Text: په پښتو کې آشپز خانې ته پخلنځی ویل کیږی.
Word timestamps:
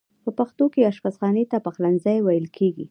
په 0.23 0.31
پښتو 0.37 0.65
کې 0.73 0.87
آشپز 0.89 1.13
خانې 1.19 1.43
ته 1.51 1.57
پخلنځی 1.65 2.17
ویل 2.21 2.47
کیږی. 2.57 2.79